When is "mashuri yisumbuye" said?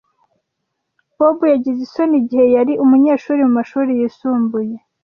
3.57-4.75